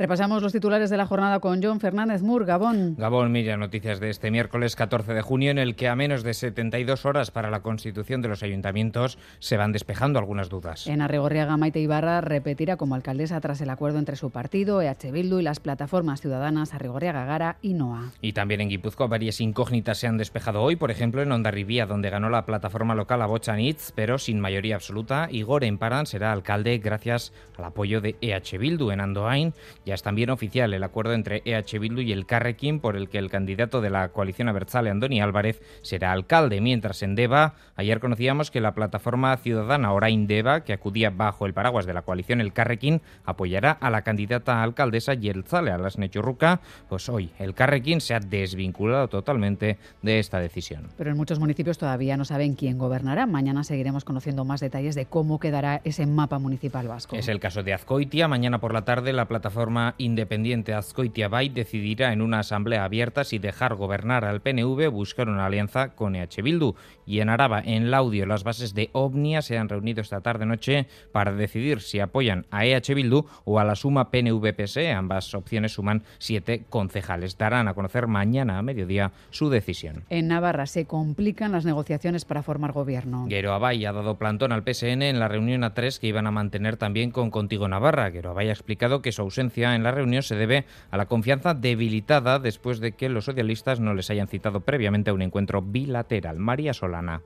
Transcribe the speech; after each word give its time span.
Repasamos 0.00 0.42
los 0.42 0.52
titulares 0.52 0.88
de 0.88 0.96
la 0.96 1.04
jornada 1.04 1.40
con 1.40 1.62
John 1.62 1.78
Fernández 1.78 2.22
Mur, 2.22 2.46
Gabón. 2.46 2.94
Gabón, 2.96 3.32
mira, 3.32 3.58
noticias 3.58 4.00
de 4.00 4.08
este 4.08 4.30
miércoles 4.30 4.74
14 4.74 5.12
de 5.12 5.20
junio, 5.20 5.50
en 5.50 5.58
el 5.58 5.76
que 5.76 5.88
a 5.88 5.94
menos 5.94 6.22
de 6.22 6.32
72 6.32 7.04
horas 7.04 7.30
para 7.30 7.50
la 7.50 7.60
constitución 7.60 8.22
de 8.22 8.28
los 8.28 8.42
ayuntamientos 8.42 9.18
se 9.40 9.58
van 9.58 9.72
despejando 9.72 10.18
algunas 10.18 10.48
dudas. 10.48 10.86
En 10.86 11.02
Arregorriaga, 11.02 11.58
Maite 11.58 11.80
Ibarra 11.80 12.22
repetirá 12.22 12.78
como 12.78 12.94
alcaldesa 12.94 13.38
tras 13.42 13.60
el 13.60 13.68
acuerdo 13.68 13.98
entre 13.98 14.16
su 14.16 14.30
partido, 14.30 14.80
EH 14.80 15.12
Bildu 15.12 15.38
y 15.38 15.42
las 15.42 15.60
plataformas 15.60 16.22
ciudadanas 16.22 16.72
Arregorriaga 16.72 17.26
Gara 17.26 17.58
y 17.60 17.74
NOA. 17.74 18.12
Y 18.22 18.32
también 18.32 18.62
en 18.62 18.70
Guipúzcoa 18.70 19.06
varias 19.06 19.38
incógnitas 19.42 19.98
se 19.98 20.06
han 20.06 20.16
despejado 20.16 20.62
hoy, 20.62 20.76
por 20.76 20.90
ejemplo 20.90 21.20
en 21.20 21.30
Ondarribía, 21.30 21.84
donde 21.84 22.08
ganó 22.08 22.30
la 22.30 22.46
plataforma 22.46 22.94
local 22.94 23.20
a 23.20 23.26
Bochanitz, 23.26 23.92
pero 23.94 24.16
sin 24.16 24.40
mayoría 24.40 24.76
absoluta. 24.76 25.28
Igor 25.30 25.62
Emparan 25.62 26.06
será 26.06 26.32
alcalde 26.32 26.78
gracias 26.78 27.34
al 27.58 27.66
apoyo 27.66 28.00
de 28.00 28.16
EH 28.22 28.56
Bildu 28.56 28.92
en 28.92 29.02
Andoain 29.02 29.52
ya 29.90 29.94
es 29.94 30.04
también 30.04 30.30
oficial 30.30 30.72
el 30.72 30.84
acuerdo 30.84 31.14
entre 31.14 31.42
EH 31.44 31.80
Bildu 31.80 32.00
y 32.00 32.12
el 32.12 32.24
Carrequín 32.24 32.78
por 32.78 32.94
el 32.94 33.08
que 33.08 33.18
el 33.18 33.28
candidato 33.28 33.80
de 33.80 33.90
la 33.90 34.10
coalición 34.10 34.48
Abertzale, 34.48 34.88
Andoni 34.88 35.20
Álvarez, 35.20 35.60
será 35.82 36.12
alcalde, 36.12 36.60
mientras 36.60 37.02
en 37.02 37.16
Deva, 37.16 37.54
ayer 37.74 37.98
conocíamos 37.98 38.52
que 38.52 38.60
la 38.60 38.72
plataforma 38.72 39.36
ciudadana 39.36 39.92
Orain 39.92 40.28
Deva, 40.28 40.60
que 40.60 40.72
acudía 40.72 41.10
bajo 41.10 41.44
el 41.44 41.54
paraguas 41.54 41.86
de 41.86 41.94
la 41.94 42.02
coalición 42.02 42.40
El 42.40 42.52
Carrequín, 42.52 43.02
apoyará 43.24 43.72
a 43.72 43.90
la 43.90 44.02
candidata 44.02 44.62
alcaldesa 44.62 45.14
Yeltzale, 45.14 45.72
a 45.72 45.78
las 45.78 45.98
Nechurruca, 45.98 46.60
pues 46.88 47.08
hoy 47.08 47.32
el 47.40 47.54
Carrequín 47.54 48.00
se 48.00 48.14
ha 48.14 48.20
desvinculado 48.20 49.08
totalmente 49.08 49.76
de 50.02 50.20
esta 50.20 50.38
decisión. 50.38 50.86
Pero 50.98 51.10
en 51.10 51.16
muchos 51.16 51.40
municipios 51.40 51.78
todavía 51.78 52.16
no 52.16 52.24
saben 52.24 52.54
quién 52.54 52.78
gobernará. 52.78 53.26
Mañana 53.26 53.64
seguiremos 53.64 54.04
conociendo 54.04 54.44
más 54.44 54.60
detalles 54.60 54.94
de 54.94 55.06
cómo 55.06 55.40
quedará 55.40 55.80
ese 55.82 56.06
mapa 56.06 56.38
municipal 56.38 56.86
vasco. 56.86 57.16
Es 57.16 57.26
el 57.26 57.40
caso 57.40 57.64
de 57.64 57.74
Azcoitia. 57.74 58.28
Mañana 58.28 58.60
por 58.60 58.72
la 58.72 58.82
tarde 58.82 59.12
la 59.12 59.26
plataforma 59.26 59.79
independiente 59.98 60.74
Azcoitia 60.74 61.28
Bay 61.28 61.48
decidirá 61.48 62.12
en 62.12 62.22
una 62.22 62.40
asamblea 62.40 62.84
abierta 62.84 63.24
si 63.24 63.38
dejar 63.38 63.74
gobernar 63.74 64.24
al 64.24 64.40
PNV 64.40 64.88
o 64.88 64.90
buscar 64.90 65.28
una 65.28 65.46
alianza 65.46 65.94
con 65.94 66.16
EH 66.16 66.42
Bildu. 66.42 66.74
Y 67.06 67.20
en 67.20 67.28
Araba, 67.28 67.60
en 67.64 67.90
Laudio, 67.90 68.26
las 68.26 68.44
bases 68.44 68.74
de 68.74 68.90
Omnia 68.92 69.42
se 69.42 69.58
han 69.58 69.68
reunido 69.68 70.00
esta 70.00 70.20
tarde-noche 70.20 70.86
para 71.12 71.32
decidir 71.32 71.80
si 71.80 72.00
apoyan 72.00 72.46
a 72.50 72.64
EH 72.64 72.94
Bildu 72.94 73.26
o 73.44 73.58
a 73.58 73.64
la 73.64 73.74
suma 73.74 74.10
PNV-PSE. 74.10 74.92
Ambas 74.92 75.34
opciones 75.34 75.72
suman 75.72 76.02
siete 76.18 76.64
concejales. 76.68 77.36
Darán 77.36 77.68
a 77.68 77.74
conocer 77.74 78.06
mañana 78.06 78.58
a 78.58 78.62
mediodía 78.62 79.12
su 79.30 79.50
decisión. 79.50 80.04
En 80.08 80.28
Navarra 80.28 80.66
se 80.66 80.84
complican 80.84 81.52
las 81.52 81.64
negociaciones 81.64 82.24
para 82.24 82.42
formar 82.42 82.72
gobierno. 82.72 83.26
Guero 83.28 83.52
Abay 83.52 83.84
ha 83.84 83.92
dado 83.92 84.16
plantón 84.16 84.52
al 84.52 84.62
PSN 84.62 85.02
en 85.02 85.18
la 85.18 85.28
reunión 85.28 85.64
a 85.64 85.74
tres 85.74 85.98
que 85.98 86.06
iban 86.06 86.26
a 86.26 86.30
mantener 86.30 86.76
también 86.76 87.10
con 87.10 87.30
Contigo 87.30 87.68
Navarra. 87.68 88.10
Guero 88.10 88.30
Abay 88.30 88.48
ha 88.48 88.52
explicado 88.52 89.02
que 89.02 89.12
su 89.12 89.22
ausencia 89.22 89.69
en 89.74 89.82
la 89.82 89.90
reunión 89.90 90.22
se 90.22 90.34
debe 90.34 90.66
a 90.90 90.96
la 90.96 91.06
confianza 91.06 91.54
debilitada 91.54 92.38
después 92.38 92.80
de 92.80 92.92
que 92.92 93.08
los 93.08 93.24
socialistas 93.24 93.80
no 93.80 93.94
les 93.94 94.10
hayan 94.10 94.28
citado 94.28 94.60
previamente 94.60 95.10
a 95.10 95.14
un 95.14 95.22
encuentro 95.22 95.62
bilateral. 95.62 96.38
María 96.38 96.72
Solana. 96.74 97.22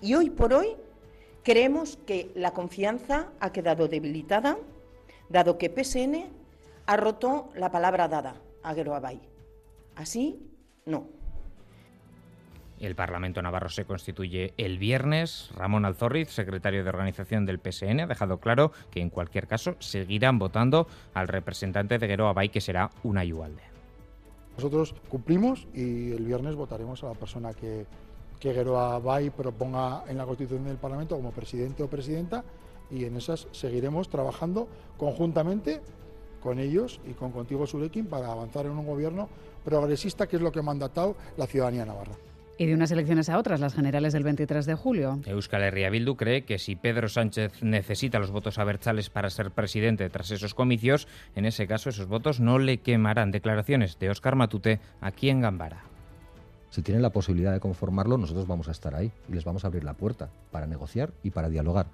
Y 0.00 0.14
hoy 0.14 0.30
por 0.30 0.52
hoy 0.52 0.68
creemos 1.42 1.98
que 2.06 2.30
la 2.34 2.52
confianza 2.52 3.28
ha 3.40 3.52
quedado 3.52 3.88
debilitada, 3.88 4.58
dado 5.28 5.58
que 5.58 5.70
PSN 5.70 6.26
ha 6.86 6.96
roto 6.96 7.50
la 7.54 7.70
palabra 7.70 8.08
dada 8.08 8.36
a 8.62 8.74
Geroabay. 8.74 9.20
Así, 9.94 10.40
no. 10.86 11.08
El 12.80 12.94
Parlamento 12.94 13.40
Navarro 13.40 13.68
se 13.68 13.84
constituye 13.84 14.52
el 14.56 14.78
viernes. 14.78 15.50
Ramón 15.56 15.84
Alzorriz, 15.84 16.30
secretario 16.30 16.82
de 16.82 16.90
organización 16.90 17.46
del 17.46 17.60
PSN, 17.60 18.00
ha 18.00 18.06
dejado 18.06 18.38
claro 18.38 18.72
que 18.90 19.00
en 19.00 19.10
cualquier 19.10 19.46
caso 19.46 19.76
seguirán 19.78 20.38
votando 20.38 20.86
al 21.14 21.28
representante 21.28 21.98
de 21.98 22.06
Gueroa 22.06 22.32
Bay, 22.32 22.48
que 22.48 22.60
será 22.60 22.90
una 23.02 23.24
igualde. 23.24 23.62
Nosotros 24.56 24.94
cumplimos 25.08 25.66
y 25.74 26.12
el 26.12 26.24
viernes 26.24 26.54
votaremos 26.54 27.02
a 27.04 27.08
la 27.08 27.14
persona 27.14 27.52
que, 27.54 27.86
que 28.38 28.52
Gueroa 28.52 28.98
Bay 28.98 29.30
proponga 29.30 30.04
en 30.08 30.16
la 30.16 30.24
constitución 30.24 30.64
del 30.64 30.76
Parlamento 30.76 31.16
como 31.16 31.32
presidente 31.32 31.82
o 31.82 31.88
presidenta 31.88 32.44
y 32.90 33.04
en 33.04 33.16
esas 33.16 33.48
seguiremos 33.52 34.08
trabajando 34.08 34.68
conjuntamente 34.96 35.80
con 36.40 36.58
ellos 36.58 37.00
y 37.08 37.14
con 37.14 37.32
Contigo 37.32 37.66
Surekin 37.66 38.06
para 38.06 38.30
avanzar 38.30 38.66
en 38.66 38.72
un 38.72 38.86
gobierno 38.86 39.28
progresista 39.64 40.26
que 40.26 40.36
es 40.36 40.42
lo 40.42 40.52
que 40.52 40.58
ha 40.58 40.62
mandatado 40.62 41.16
la 41.36 41.46
ciudadanía 41.46 41.86
navarra. 41.86 42.14
Y 42.56 42.66
de 42.66 42.74
unas 42.74 42.90
elecciones 42.90 43.28
a 43.28 43.38
otras, 43.38 43.60
las 43.60 43.74
generales 43.74 44.12
del 44.12 44.22
23 44.22 44.64
de 44.66 44.74
julio. 44.74 45.20
Euskal 45.26 45.62
Herria 45.62 45.90
Bildu 45.90 46.16
cree 46.16 46.44
que 46.44 46.58
si 46.58 46.76
Pedro 46.76 47.08
Sánchez 47.08 47.62
necesita 47.62 48.18
los 48.18 48.30
votos 48.30 48.58
abertzales 48.58 49.10
para 49.10 49.30
ser 49.30 49.50
presidente 49.50 50.08
tras 50.08 50.30
esos 50.30 50.54
comicios, 50.54 51.08
en 51.34 51.46
ese 51.46 51.66
caso 51.66 51.90
esos 51.90 52.06
votos 52.06 52.40
no 52.40 52.58
le 52.58 52.78
quemarán. 52.78 53.32
Declaraciones 53.32 53.98
de 53.98 54.10
Óscar 54.10 54.36
Matute 54.36 54.80
aquí 55.00 55.30
en 55.30 55.40
Gambara. 55.40 55.82
Si 56.70 56.82
tienen 56.82 57.02
la 57.02 57.10
posibilidad 57.10 57.52
de 57.52 57.60
conformarlo, 57.60 58.18
nosotros 58.18 58.46
vamos 58.46 58.68
a 58.68 58.72
estar 58.72 58.94
ahí 58.94 59.12
y 59.28 59.32
les 59.32 59.44
vamos 59.44 59.64
a 59.64 59.68
abrir 59.68 59.84
la 59.84 59.94
puerta 59.94 60.30
para 60.50 60.66
negociar 60.66 61.12
y 61.22 61.30
para 61.30 61.48
dialogar 61.48 61.86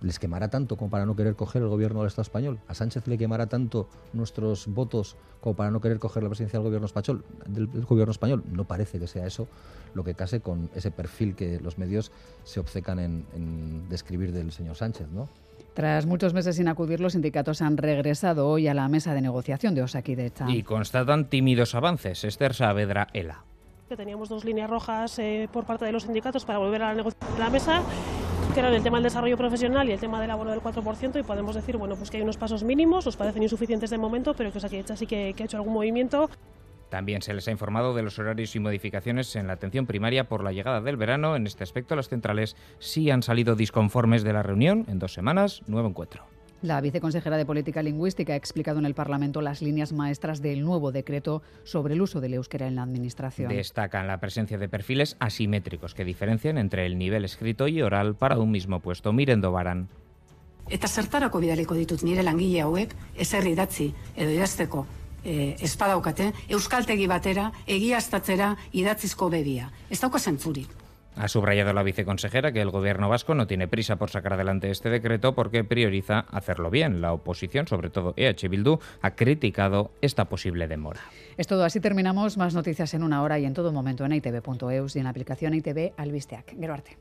les 0.00 0.18
quemará 0.18 0.48
tanto 0.48 0.76
como 0.76 0.90
para 0.90 1.06
no 1.06 1.16
querer 1.16 1.34
coger 1.34 1.62
el 1.62 1.68
gobierno 1.68 2.00
del 2.00 2.08
Estado 2.08 2.22
español. 2.22 2.58
A 2.68 2.74
Sánchez 2.74 3.06
le 3.06 3.18
quemará 3.18 3.46
tanto 3.46 3.88
nuestros 4.12 4.66
votos 4.68 5.16
como 5.40 5.56
para 5.56 5.70
no 5.70 5.80
querer 5.80 5.98
coger 5.98 6.22
la 6.22 6.28
presidencia 6.28 6.58
del 6.58 6.66
gobierno 6.66 6.86
español. 6.86 7.24
Del, 7.46 7.66
gobierno 7.66 8.12
español. 8.12 8.44
No 8.50 8.64
parece 8.64 8.98
que 8.98 9.06
sea 9.06 9.26
eso 9.26 9.48
lo 9.94 10.04
que 10.04 10.14
case 10.14 10.40
con 10.40 10.70
ese 10.74 10.90
perfil 10.90 11.34
que 11.34 11.60
los 11.60 11.78
medios 11.78 12.12
se 12.44 12.60
obcecan 12.60 12.98
en, 12.98 13.88
describir 13.88 14.32
del 14.32 14.52
señor 14.52 14.76
Sánchez, 14.76 15.08
¿no? 15.12 15.28
Tras 15.74 16.06
muchos 16.06 16.34
meses 16.34 16.56
sin 16.56 16.66
acudir, 16.66 17.00
los 17.00 17.12
sindicatos 17.12 17.62
han 17.62 17.76
regresado 17.76 18.48
hoy 18.48 18.66
a 18.66 18.74
la 18.74 18.88
mesa 18.88 19.14
de 19.14 19.20
negociación 19.20 19.76
de 19.76 19.82
Osakidecha. 19.82 20.50
Y 20.50 20.64
constatan 20.64 21.30
tímidos 21.30 21.76
avances. 21.76 22.24
Esther 22.24 22.52
Saavedra 22.52 23.06
Ela. 23.12 23.44
Que 23.88 23.96
teníamos 23.96 24.28
dos 24.28 24.44
líneas 24.44 24.68
rojas 24.68 25.18
eh, 25.20 25.48
por 25.52 25.64
parte 25.64 25.84
de 25.84 25.92
los 25.92 26.02
sindicatos 26.02 26.44
para 26.44 26.58
volver 26.58 26.82
a 26.82 26.94
la, 26.94 27.04
la 27.38 27.50
mesa 27.50 27.82
que 28.52 28.60
eran 28.60 28.72
el 28.72 28.82
tema 28.82 28.98
del 28.98 29.04
desarrollo 29.04 29.36
profesional 29.36 29.88
y 29.88 29.92
el 29.92 30.00
tema 30.00 30.20
del 30.20 30.30
abono 30.30 30.50
del 30.50 30.60
4%, 30.60 31.18
y 31.18 31.22
podemos 31.22 31.54
decir 31.54 31.76
bueno, 31.76 31.96
pues 31.96 32.10
que 32.10 32.18
hay 32.18 32.22
unos 32.22 32.36
pasos 32.36 32.62
mínimos, 32.62 33.04
nos 33.06 33.16
parecen 33.16 33.42
insuficientes 33.42 33.90
de 33.90 33.98
momento, 33.98 34.34
pero 34.34 34.52
que 34.52 34.58
Osakidecha 34.58 34.96
sí 34.96 35.06
que, 35.06 35.34
que 35.36 35.42
ha 35.42 35.46
hecho 35.46 35.56
algún 35.56 35.74
movimiento. 35.74 36.30
También 36.88 37.20
se 37.20 37.34
les 37.34 37.46
ha 37.48 37.50
informado 37.50 37.94
de 37.94 38.02
los 38.02 38.18
horarios 38.18 38.56
y 38.56 38.60
modificaciones 38.60 39.34
en 39.36 39.46
la 39.46 39.54
atención 39.54 39.86
primaria 39.86 40.28
por 40.28 40.42
la 40.42 40.52
llegada 40.52 40.80
del 40.80 40.96
verano. 40.96 41.36
En 41.36 41.46
este 41.46 41.64
aspecto, 41.64 41.96
las 41.96 42.08
centrales 42.08 42.56
sí 42.78 43.10
han 43.10 43.22
salido 43.22 43.56
disconformes 43.56 44.22
de 44.22 44.32
la 44.32 44.42
reunión. 44.42 44.86
En 44.88 44.98
dos 44.98 45.12
semanas, 45.12 45.62
nuevo 45.66 45.88
encuentro. 45.88 46.37
La 46.60 46.80
viceconsejera 46.80 47.36
de 47.36 47.46
Política 47.46 47.82
Lingüística 47.82 48.32
ha 48.32 48.36
explicado 48.36 48.80
en 48.80 48.86
el 48.86 48.94
Parlamento 48.94 49.40
las 49.40 49.62
líneas 49.62 49.92
maestras 49.92 50.42
del 50.42 50.62
nuevo 50.62 50.90
decreto 50.90 51.42
sobre 51.62 51.94
el 51.94 52.02
uso 52.02 52.20
del 52.20 52.34
euskera 52.34 52.66
en 52.66 52.74
la 52.74 52.82
Administración. 52.82 53.52
Destacan 53.54 54.08
la 54.08 54.18
presencia 54.18 54.58
de 54.58 54.68
perfiles 54.68 55.16
asimétricos 55.20 55.94
que 55.94 56.04
diferencian 56.04 56.58
entre 56.58 56.84
el 56.86 56.98
nivel 56.98 57.24
escrito 57.24 57.68
y 57.68 57.80
oral 57.80 58.16
para 58.16 58.38
un 58.38 58.50
mismo 58.50 58.80
puesto. 58.80 59.12
Miren 59.12 59.40
Dobaran. 59.40 59.88
Eta 60.68 60.88
zertarako 60.88 61.40
bidaliko 61.40 61.78
ditut 61.78 62.02
nire 62.04 62.22
langile 62.26 62.60
hauek 62.60 62.90
ezer 63.16 63.46
idatzi 63.48 63.86
edo 64.16 64.34
idazteko 64.34 64.84
e, 65.24 65.54
espadaukate 65.64 66.32
euskaltegi 66.48 67.06
batera 67.08 67.52
egiaztatzera 67.66 68.50
idatzizko 68.72 69.30
bebia. 69.32 69.70
Ez 69.88 70.02
dauka 70.02 70.18
zentzurik. 70.18 70.77
Ha 71.18 71.26
subrayado 71.26 71.72
la 71.72 71.82
viceconsejera 71.82 72.52
que 72.52 72.60
el 72.60 72.70
gobierno 72.70 73.08
vasco 73.08 73.34
no 73.34 73.48
tiene 73.48 73.66
prisa 73.66 73.96
por 73.96 74.08
sacar 74.10 74.34
adelante 74.34 74.70
este 74.70 74.88
decreto 74.88 75.34
porque 75.34 75.64
prioriza 75.64 76.20
hacerlo 76.20 76.70
bien. 76.70 77.00
La 77.00 77.12
oposición, 77.12 77.66
sobre 77.66 77.90
todo 77.90 78.14
EH 78.16 78.48
Bildu, 78.48 78.78
ha 79.02 79.16
criticado 79.16 79.90
esta 80.00 80.26
posible 80.26 80.68
demora. 80.68 81.00
Es 81.36 81.48
todo, 81.48 81.64
así 81.64 81.80
terminamos. 81.80 82.36
Más 82.36 82.54
noticias 82.54 82.94
en 82.94 83.02
una 83.02 83.22
hora 83.22 83.38
y 83.38 83.44
en 83.44 83.54
todo 83.54 83.72
momento 83.72 84.04
en 84.04 84.12
itv.eus 84.12 84.94
y 84.94 84.98
en 84.98 85.04
la 85.04 85.10
aplicación 85.10 85.54
ITV 85.54 85.92
Albisteac. 85.96 86.54
Gero 86.56 86.74
arte. 86.74 86.96